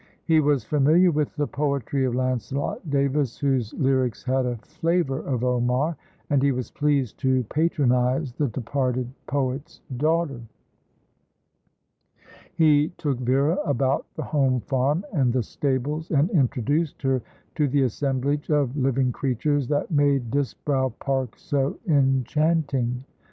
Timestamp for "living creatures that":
18.75-19.91